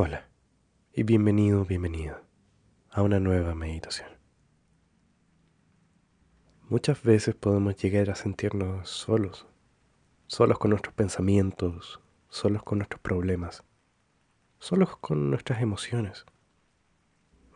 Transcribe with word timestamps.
Hola 0.00 0.28
y 0.92 1.02
bienvenido, 1.02 1.64
bienvenida 1.64 2.22
a 2.88 3.02
una 3.02 3.18
nueva 3.18 3.56
meditación. 3.56 4.08
Muchas 6.68 7.02
veces 7.02 7.34
podemos 7.34 7.74
llegar 7.74 8.08
a 8.08 8.14
sentirnos 8.14 8.88
solos, 8.88 9.48
solos 10.28 10.60
con 10.60 10.70
nuestros 10.70 10.94
pensamientos, 10.94 12.00
solos 12.28 12.62
con 12.62 12.78
nuestros 12.78 13.00
problemas, 13.00 13.64
solos 14.60 14.96
con 14.98 15.30
nuestras 15.30 15.62
emociones, 15.62 16.26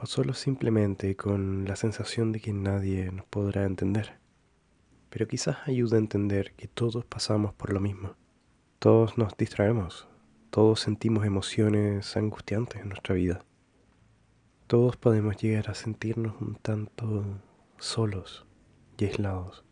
o 0.00 0.06
solos 0.06 0.38
simplemente 0.38 1.16
con 1.16 1.66
la 1.66 1.76
sensación 1.76 2.32
de 2.32 2.40
que 2.40 2.54
nadie 2.54 3.12
nos 3.12 3.26
podrá 3.26 3.66
entender. 3.66 4.18
Pero 5.10 5.28
quizás 5.28 5.58
ayude 5.68 5.96
a 5.96 6.00
entender 6.00 6.54
que 6.54 6.68
todos 6.68 7.04
pasamos 7.04 7.52
por 7.52 7.70
lo 7.70 7.80
mismo. 7.80 8.14
Todos 8.78 9.18
nos 9.18 9.36
distraemos, 9.36 10.08
todos 10.50 10.80
sentimos 10.80 11.24
emociones 11.24 12.16
angustiantes 12.16 12.82
en 12.82 12.88
nuestra 12.88 13.14
vida. 13.14 13.44
Todos 14.66 14.96
podemos 14.96 15.36
llegar 15.36 15.70
a 15.70 15.74
sentirnos 15.74 16.34
un 16.40 16.56
tanto 16.56 17.24
solos 17.78 18.46
y 18.98 19.04
aislados. 19.04 19.64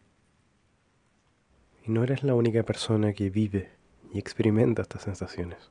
Y 1.84 1.91
no 1.91 2.05
eres 2.05 2.22
la 2.22 2.34
única 2.34 2.62
persona 2.62 3.12
que 3.12 3.28
vive 3.28 3.72
y 4.12 4.19
experimenta 4.20 4.83
estas 4.83 5.02
sensaciones. 5.02 5.70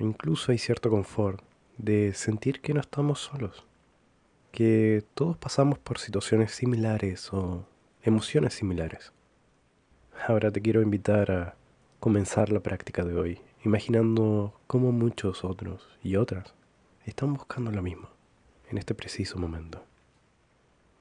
incluso 0.00 0.50
hay 0.50 0.58
cierto 0.58 0.90
confort 0.90 1.40
de 1.78 2.12
sentir 2.12 2.60
que 2.60 2.74
no 2.74 2.80
estamos 2.80 3.20
solos, 3.20 3.64
que 4.50 5.04
todos 5.14 5.36
pasamos 5.36 5.78
por 5.78 5.98
situaciones 5.98 6.50
similares 6.50 7.32
o 7.32 7.64
emociones 8.02 8.54
similares. 8.54 9.12
Ahora 10.26 10.50
te 10.50 10.60
quiero 10.60 10.82
invitar 10.82 11.30
a 11.30 11.54
comenzar 12.00 12.50
la 12.50 12.60
práctica 12.60 13.04
de 13.04 13.14
hoy 13.14 13.40
imaginando 13.64 14.52
cómo 14.66 14.92
muchos 14.92 15.44
otros 15.44 15.88
y 16.02 16.16
otras 16.16 16.54
están 17.06 17.34
buscando 17.34 17.70
lo 17.70 17.82
mismo 17.82 18.08
en 18.70 18.78
este 18.78 18.94
preciso 18.94 19.38
momento. 19.38 19.82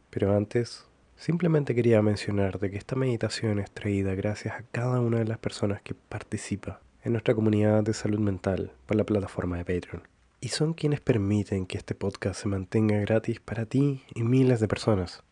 Pero 0.09 0.35
antes, 0.35 0.85
simplemente 1.16 1.73
quería 1.73 2.02
mencionar 2.02 2.59
de 2.59 2.69
que 2.69 2.77
esta 2.77 2.95
meditación 2.95 3.59
es 3.59 3.72
traída 3.72 4.13
gracias 4.13 4.55
a 4.55 4.63
cada 4.72 5.00
una 5.00 5.19
de 5.19 5.25
las 5.25 5.38
personas 5.38 5.81
que 5.81 5.94
participa 5.94 6.81
en 7.03 7.13
nuestra 7.13 7.33
comunidad 7.33 7.83
de 7.83 7.94
salud 7.94 8.19
mental 8.19 8.73
por 8.85 8.97
la 8.97 9.05
plataforma 9.05 9.57
de 9.57 9.66
Patreon. 9.66 10.03
Y 10.39 10.50
son 10.50 10.73
quienes 10.73 11.02
permiten 11.02 11.66
que 11.66 11.78
este 11.78 11.95
podcast 11.95 12.41
se 12.41 12.47
mantenga 12.47 13.00
gratis 13.00 13.39
para 13.39 13.66
ti 13.66 14.03
y 14.13 14.23
miles 14.23 14.59
de 14.59 14.67
personas. 14.67 15.23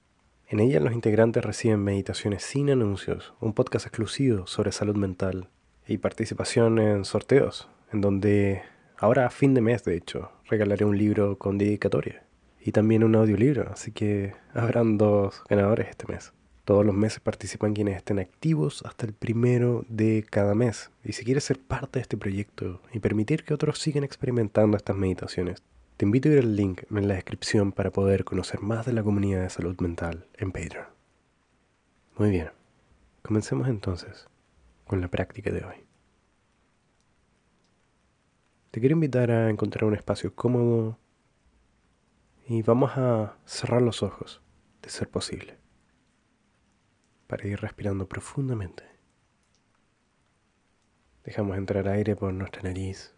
En 0.47 0.59
ella 0.59 0.79
los 0.79 0.93
integrantes 0.93 1.43
reciben 1.43 1.83
meditaciones 1.83 2.43
sin 2.43 2.69
anuncios, 2.69 3.33
un 3.39 3.53
podcast 3.53 3.85
exclusivo 3.85 4.47
sobre 4.47 4.71
salud 4.71 4.95
mental, 4.95 5.49
y 5.89 5.97
participación 5.97 6.77
en 6.77 7.03
sorteos, 7.03 7.67
en 7.91 8.01
donde 8.01 8.61
ahora 8.97 9.25
a 9.25 9.31
fin 9.31 9.55
de 9.55 9.61
mes, 9.61 9.83
de 9.83 9.97
hecho, 9.97 10.31
regalaré 10.45 10.85
un 10.85 10.97
libro 10.97 11.39
con 11.39 11.57
dedicatoria 11.57 12.23
y 12.61 12.71
también 12.71 13.03
un 13.03 13.15
audiolibro, 13.15 13.67
así 13.71 13.91
que 13.91 14.35
habrán 14.53 14.99
dos 14.99 15.43
ganadores 15.49 15.89
este 15.89 16.05
mes. 16.07 16.31
Todos 16.63 16.85
los 16.85 16.93
meses 16.93 17.19
participan 17.21 17.73
quienes 17.73 17.97
estén 17.97 18.19
activos 18.19 18.83
hasta 18.85 19.07
el 19.07 19.13
primero 19.13 19.83
de 19.89 20.23
cada 20.29 20.53
mes. 20.53 20.91
Y 21.03 21.13
si 21.13 21.25
quieres 21.25 21.43
ser 21.43 21.57
parte 21.57 21.97
de 21.97 22.03
este 22.03 22.17
proyecto 22.17 22.83
y 22.93 22.99
permitir 22.99 23.43
que 23.43 23.55
otros 23.55 23.79
sigan 23.79 24.03
experimentando 24.03 24.77
estas 24.77 24.95
meditaciones, 24.95 25.63
te 25.97 26.05
invito 26.05 26.29
a 26.29 26.33
ir 26.33 26.39
al 26.39 26.55
link 26.55 26.83
en 26.91 27.07
la 27.07 27.15
descripción 27.15 27.71
para 27.71 27.89
poder 27.89 28.23
conocer 28.23 28.61
más 28.61 28.85
de 28.85 28.93
la 28.93 29.01
comunidad 29.01 29.41
de 29.41 29.49
salud 29.49 29.75
mental 29.81 30.27
en 30.37 30.51
Patreon. 30.51 30.85
Muy 32.15 32.29
bien, 32.29 32.51
comencemos 33.23 33.67
entonces 33.67 34.27
con 34.89 35.01
la 35.01 35.07
práctica 35.07 35.51
de 35.51 35.63
hoy. 35.63 35.85
Te 38.71 38.79
quiero 38.79 38.93
invitar 38.93 39.29
a 39.29 39.51
encontrar 39.51 39.83
un 39.83 39.93
espacio 39.93 40.33
cómodo 40.33 40.97
y 42.47 42.63
vamos 42.63 42.93
a 42.95 43.37
cerrar 43.45 43.83
los 43.83 44.01
ojos, 44.01 44.41
de 44.81 44.89
ser 44.89 45.07
posible, 45.07 45.59
para 47.27 47.47
ir 47.47 47.61
respirando 47.61 48.09
profundamente. 48.09 48.83
Dejamos 51.23 51.55
entrar 51.55 51.87
aire 51.87 52.15
por 52.15 52.33
nuestra 52.33 52.63
nariz 52.63 53.13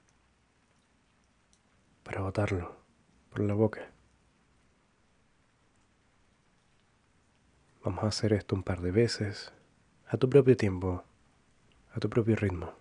para 2.04 2.20
botarlo 2.20 2.84
por 3.30 3.40
la 3.40 3.54
boca. 3.54 3.94
Vamos 7.82 8.04
a 8.04 8.08
hacer 8.08 8.34
esto 8.34 8.56
un 8.56 8.64
par 8.64 8.82
de 8.82 8.92
veces, 8.92 9.54
a 10.06 10.18
tu 10.18 10.30
propio 10.30 10.58
tiempo, 10.58 11.06
a 11.94 12.00
tu 12.00 12.10
propio 12.10 12.36
ritmo. 12.36 12.74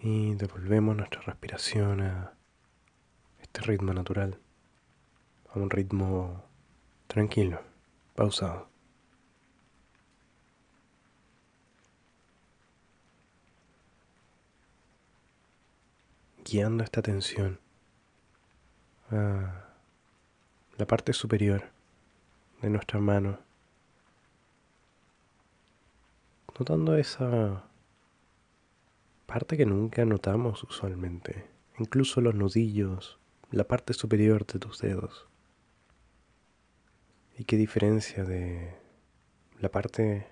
Y 0.00 0.34
devolvemos 0.36 0.96
nuestra 0.96 1.20
respiración 1.22 2.00
a 2.02 2.32
este 3.42 3.60
ritmo 3.62 3.92
natural, 3.92 4.38
a 5.52 5.58
un 5.58 5.70
ritmo 5.70 6.44
tranquilo, 7.08 7.60
pausado. 8.14 8.77
Guiando 16.50 16.82
esta 16.82 17.00
atención 17.00 17.60
a 19.10 19.68
la 20.78 20.86
parte 20.86 21.12
superior 21.12 21.64
de 22.62 22.70
nuestra 22.70 23.00
mano, 23.00 23.38
notando 26.58 26.96
esa 26.96 27.64
parte 29.26 29.58
que 29.58 29.66
nunca 29.66 30.04
notamos 30.06 30.64
usualmente, 30.64 31.50
incluso 31.78 32.22
los 32.22 32.34
nudillos, 32.34 33.18
la 33.50 33.64
parte 33.64 33.92
superior 33.92 34.46
de 34.46 34.58
tus 34.58 34.80
dedos. 34.80 35.26
¿Y 37.36 37.44
qué 37.44 37.56
diferencia 37.56 38.24
de 38.24 38.74
la 39.60 39.70
parte 39.70 40.26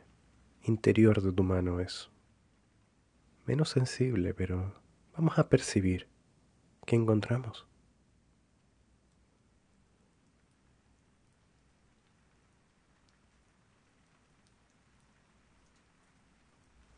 interior 0.62 1.21
de 1.21 1.33
tu 1.33 1.43
mano 1.43 1.78
es? 1.78 2.09
Menos 3.44 3.69
sensible, 3.69 4.34
pero 4.34 4.86
vamos 5.16 5.38
a 5.38 5.49
percibir 5.49 6.09
qué 6.84 6.94
encontramos. 6.94 7.66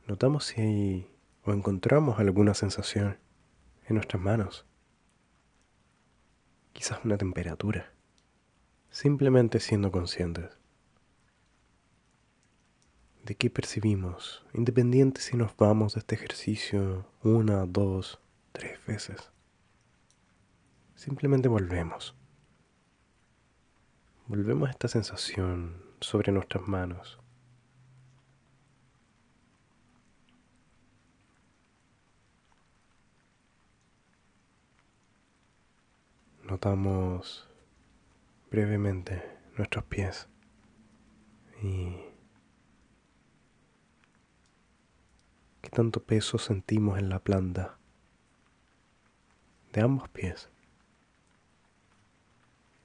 Notamos 0.06 0.44
si 0.46 0.60
hay 0.60 1.10
o 1.44 1.52
encontramos 1.52 2.18
alguna 2.18 2.54
sensación 2.54 3.18
en 3.86 3.96
nuestras 3.96 4.22
manos. 4.22 4.66
Quizás 6.72 7.04
una 7.04 7.18
temperatura. 7.18 7.92
Simplemente 8.90 9.60
siendo 9.60 9.92
conscientes 9.92 10.57
de 13.28 13.34
qué 13.34 13.50
percibimos, 13.50 14.42
independiente 14.54 15.20
si 15.20 15.36
nos 15.36 15.54
vamos 15.58 15.92
de 15.92 16.00
este 16.00 16.14
ejercicio 16.14 17.04
una, 17.22 17.66
dos, 17.66 18.18
tres 18.52 18.78
veces. 18.86 19.30
Simplemente 20.94 21.46
volvemos. 21.46 22.16
Volvemos 24.28 24.68
a 24.68 24.70
esta 24.70 24.88
sensación 24.88 25.76
sobre 26.00 26.32
nuestras 26.32 26.66
manos. 26.66 27.18
Notamos 36.44 37.46
brevemente 38.50 39.22
nuestros 39.58 39.84
pies 39.84 40.30
y 41.62 42.07
tanto 45.70 46.02
peso 46.02 46.38
sentimos 46.38 46.98
en 46.98 47.08
la 47.08 47.18
planta 47.18 47.76
de 49.72 49.80
ambos 49.80 50.08
pies. 50.08 50.48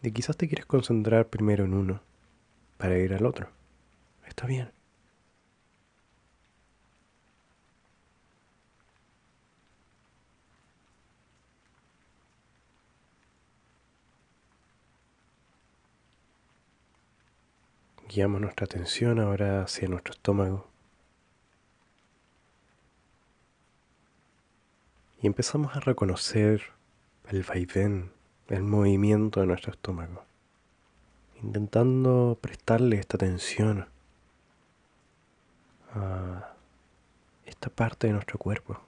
Y 0.01 0.11
quizás 0.11 0.35
te 0.35 0.47
quieres 0.47 0.65
concentrar 0.65 1.29
primero 1.29 1.63
en 1.63 1.73
uno 1.73 2.01
para 2.77 2.97
ir 2.97 3.13
al 3.13 3.25
otro. 3.25 3.49
Está 4.27 4.47
bien. 4.47 4.71
Guiamos 18.09 18.41
nuestra 18.41 18.65
atención 18.65 19.19
ahora 19.19 19.63
hacia 19.63 19.87
nuestro 19.87 20.13
estómago. 20.13 20.72
Y 25.23 25.27
empezamos 25.27 25.73
a 25.77 25.79
reconocer 25.79 26.73
el 27.29 27.43
vaivén, 27.43 28.11
el 28.49 28.61
movimiento 28.61 29.39
de 29.39 29.47
nuestro 29.47 29.71
estómago. 29.71 30.25
intentando 31.41 32.37
prestarle 32.41 32.97
esta 32.97 33.17
atención 33.17 33.87
a 35.93 36.53
esta 37.45 37.69
parte 37.69 38.07
de 38.07 38.13
nuestro 38.13 38.37
cuerpo. 38.37 38.79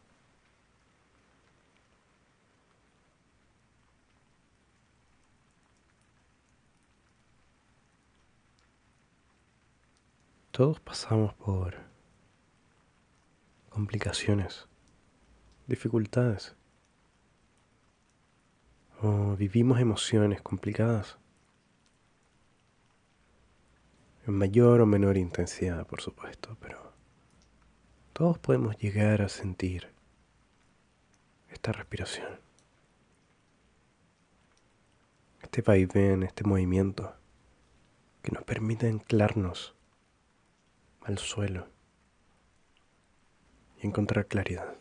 Todos 10.51 10.79
pasamos 10.81 11.33
por 11.33 11.75
complicaciones, 13.69 14.67
dificultades, 15.67 16.55
o 19.01 19.35
vivimos 19.35 19.79
emociones 19.79 20.41
complicadas, 20.41 21.17
en 24.27 24.33
mayor 24.33 24.81
o 24.81 24.85
menor 24.85 25.17
intensidad, 25.17 25.85
por 25.85 26.01
supuesto, 26.01 26.57
pero 26.59 26.93
todos 28.13 28.39
podemos 28.39 28.77
llegar 28.77 29.21
a 29.21 29.29
sentir 29.29 29.89
esta 31.49 31.71
respiración, 31.71 32.39
este 35.41 35.61
vaivén, 35.61 36.23
este 36.23 36.43
movimiento 36.43 37.15
que 38.21 38.31
nos 38.31 38.43
permite 38.43 38.87
anclarnos 38.87 39.75
al 41.01 41.19
suelo 41.19 41.67
y 43.81 43.87
encontrar 43.87 44.25
claridad. 44.25 44.75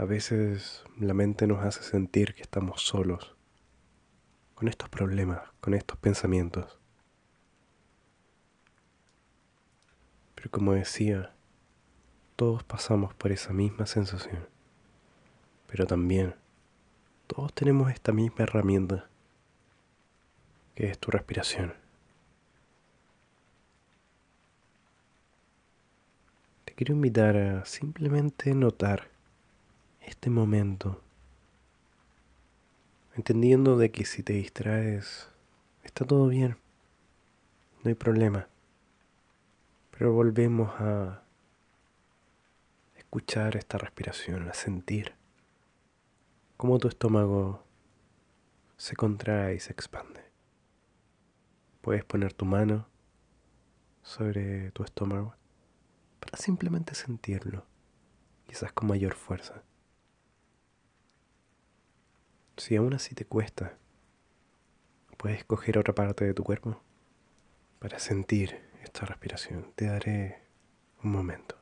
A 0.00 0.06
veces 0.06 0.82
la 0.98 1.12
mente 1.12 1.46
nos 1.46 1.62
hace 1.62 1.82
sentir 1.82 2.34
que 2.34 2.40
estamos 2.40 2.80
solos 2.80 3.36
con 4.54 4.66
estos 4.66 4.88
problemas, 4.88 5.42
con 5.60 5.74
estos 5.74 5.98
pensamientos. 5.98 6.78
Pero 10.34 10.50
como 10.50 10.72
decía, 10.72 11.34
todos 12.36 12.64
pasamos 12.64 13.12
por 13.12 13.30
esa 13.30 13.52
misma 13.52 13.84
sensación. 13.84 14.48
Pero 15.66 15.86
también 15.86 16.34
todos 17.26 17.52
tenemos 17.52 17.92
esta 17.92 18.12
misma 18.12 18.44
herramienta, 18.44 19.06
que 20.76 20.86
es 20.86 20.98
tu 20.98 21.10
respiración. 21.10 21.74
quiero 26.74 26.94
invitar 26.94 27.36
a 27.36 27.64
simplemente 27.66 28.54
notar 28.54 29.19
este 30.10 30.28
momento, 30.28 31.00
entendiendo 33.14 33.78
de 33.78 33.92
que 33.92 34.04
si 34.04 34.24
te 34.24 34.32
distraes, 34.32 35.28
está 35.84 36.04
todo 36.04 36.26
bien, 36.26 36.56
no 37.82 37.88
hay 37.90 37.94
problema, 37.94 38.48
pero 39.92 40.12
volvemos 40.12 40.68
a 40.80 41.22
escuchar 42.96 43.56
esta 43.56 43.78
respiración, 43.78 44.48
a 44.48 44.52
sentir 44.52 45.14
cómo 46.56 46.80
tu 46.80 46.88
estómago 46.88 47.64
se 48.76 48.96
contrae 48.96 49.54
y 49.54 49.60
se 49.60 49.72
expande. 49.72 50.24
Puedes 51.82 52.04
poner 52.04 52.32
tu 52.32 52.44
mano 52.44 52.88
sobre 54.02 54.72
tu 54.72 54.82
estómago 54.82 55.34
para 56.18 56.36
simplemente 56.36 56.96
sentirlo, 56.96 57.64
quizás 58.48 58.72
con 58.72 58.88
mayor 58.88 59.14
fuerza. 59.14 59.62
Si 62.60 62.76
aún 62.76 62.92
así 62.92 63.14
te 63.14 63.24
cuesta, 63.24 63.78
puedes 65.16 65.44
coger 65.44 65.78
otra 65.78 65.94
parte 65.94 66.26
de 66.26 66.34
tu 66.34 66.44
cuerpo 66.44 66.82
para 67.78 67.98
sentir 67.98 68.60
esta 68.84 69.06
respiración. 69.06 69.72
Te 69.76 69.86
daré 69.86 70.42
un 71.02 71.10
momento. 71.10 71.59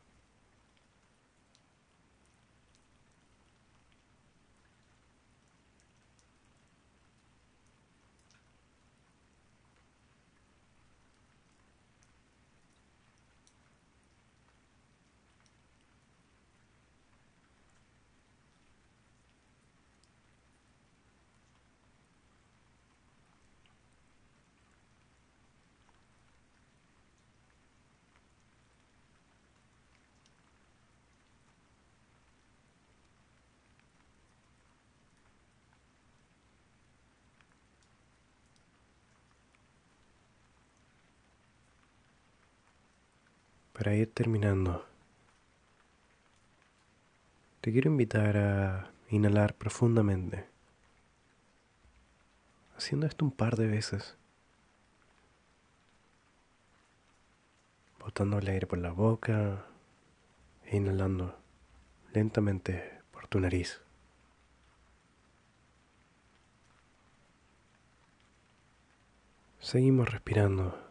Para 43.79 43.95
ir 43.95 44.13
terminando, 44.13 44.85
te 47.61 47.71
quiero 47.71 47.89
invitar 47.89 48.37
a 48.37 48.91
inhalar 49.09 49.55
profundamente, 49.55 50.49
haciendo 52.77 53.07
esto 53.07 53.25
un 53.25 53.31
par 53.31 53.55
de 53.55 53.69
veces, 53.69 54.17
botando 58.01 58.39
el 58.39 58.49
aire 58.49 58.67
por 58.67 58.79
la 58.79 58.91
boca. 58.91 59.65
E 60.65 60.77
inhalando 60.77 61.35
lentamente 62.13 63.01
por 63.11 63.27
tu 63.27 63.41
nariz. 63.41 63.81
Seguimos 69.61 70.11
respirando 70.11 70.88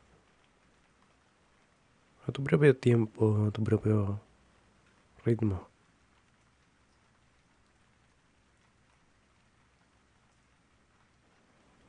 a 2.28 2.32
tu 2.32 2.44
propio 2.44 2.76
tiempo, 2.76 3.48
a 3.48 3.52
tu 3.52 3.64
propio 3.64 4.20
ritmo. 5.24 5.68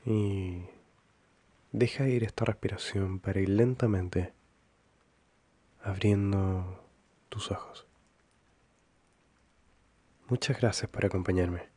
Y 0.06 0.62
deja 1.72 2.08
ir 2.08 2.24
esta 2.24 2.44
respiración 2.44 3.18
para 3.18 3.40
ir 3.40 3.48
lentamente 3.50 4.32
abriendo 5.82 6.82
tus 7.28 7.50
ojos. 7.50 7.86
Muchas 10.28 10.58
gracias 10.58 10.90
por 10.90 11.04
acompañarme. 11.04 11.68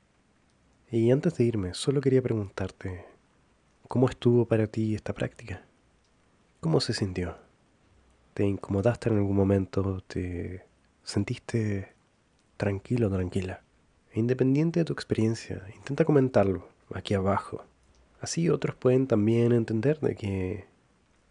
Y 0.92 1.10
antes 1.12 1.36
de 1.38 1.46
irme, 1.46 1.74
solo 1.74 2.00
quería 2.00 2.22
preguntarte, 2.22 3.06
¿cómo 3.88 4.08
estuvo 4.10 4.46
para 4.46 4.68
ti 4.68 4.94
esta 4.94 5.14
práctica? 5.14 5.66
¿Cómo 6.60 6.80
se 6.80 6.94
sintió? 6.94 7.51
Te 8.34 8.46
incomodaste 8.46 9.10
en 9.10 9.18
algún 9.18 9.36
momento, 9.36 10.02
te 10.08 10.64
sentiste 11.04 11.94
tranquilo 12.58 13.08
o 13.08 13.12
tranquila. 13.12 13.62
Independiente 14.14 14.80
de 14.80 14.86
tu 14.86 14.94
experiencia, 14.94 15.64
intenta 15.76 16.06
comentarlo 16.06 16.68
aquí 16.94 17.14
abajo. 17.14 17.66
Así 18.20 18.50
otros 18.50 18.76
pueden 18.76 19.08
también 19.08 19.52
entender 19.52 20.00
de 20.00 20.16
que 20.16 20.66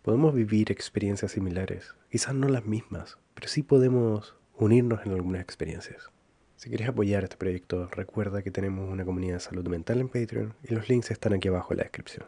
podemos 0.02 0.35
vivir 0.35 0.73
experiencias 0.73 1.33
similares. 1.33 1.95
Quizás 2.11 2.35
no 2.35 2.49
las 2.49 2.64
mismas, 2.64 3.19
pero 3.35 3.49
sí 3.49 3.62
podemos 3.62 4.35
unirnos 4.57 5.04
en 5.07 5.12
algunas 5.12 5.42
experiencias. 5.42 6.11
Si 6.57 6.69
quieres 6.69 6.88
apoyar 6.88 7.25
este 7.25 7.37
proyecto, 7.37 7.88
recuerda 7.88 8.42
que 8.42 8.50
tenemos 8.50 8.90
una 8.90 9.04
comunidad 9.04 9.35
de 9.35 9.40
salud 9.40 9.66
mental 9.69 10.00
en 10.00 10.09
Patreon 10.09 10.54
y 10.62 10.75
los 10.75 10.88
links 10.88 11.11
están 11.11 11.33
aquí 11.33 11.49
abajo 11.49 11.73
en 11.73 11.78
la 11.78 11.85
descripción. 11.85 12.26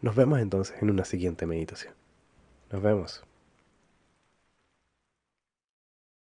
Nos 0.00 0.16
vemos 0.16 0.40
entonces 0.40 0.74
en 0.82 0.90
una 0.90 1.04
siguiente 1.04 1.46
meditación. 1.46 1.94
Nos 2.72 2.82
vemos. 2.82 3.22